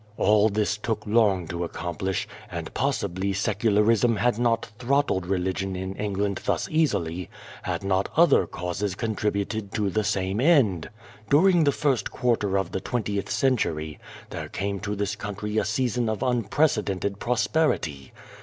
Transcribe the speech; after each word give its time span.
"All 0.17 0.49
this 0.49 0.77
took 0.77 1.05
long 1.05 1.47
to 1.49 1.63
accomplish; 1.63 2.27
and 2.49 2.73
possibly 2.73 3.33
Secularism 3.33 4.15
had 4.15 4.39
not 4.39 4.71
throttled 4.79 5.27
Religion 5.27 5.75
in 5.75 5.93
England 5.93 6.41
thus 6.43 6.67
easily, 6.71 7.29
had 7.61 7.83
not 7.83 8.09
other 8.17 8.47
causes 8.47 8.95
contributed 8.95 9.71
to 9.75 9.91
the 9.91 10.03
same 10.03 10.41
end. 10.41 10.89
During 11.29 11.65
the 11.65 11.71
first 11.71 12.05
2 12.05 12.11
54 12.13 12.13
Without 12.13 12.15
a 12.15 12.17
Child 12.17 12.21
quarter 12.49 12.57
of 12.57 12.71
the 12.71 12.81
twentieth 12.81 13.29
century, 13.29 13.99
there 14.31 14.49
came 14.49 14.79
to 14.79 14.95
this 14.95 15.15
country 15.15 15.59
a 15.59 15.65
season 15.65 16.09
of 16.09 16.23
unprecedented 16.23 17.19
prosperity. 17.19 18.11